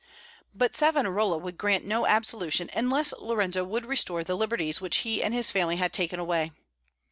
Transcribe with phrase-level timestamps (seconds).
[0.55, 5.31] But Savonarola would grant no absolution unless Lorenzo would restore the liberties which he and
[5.31, 6.53] his family had taken away.